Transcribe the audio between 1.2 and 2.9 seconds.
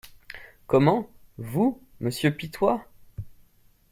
vous, monsieur Pitois?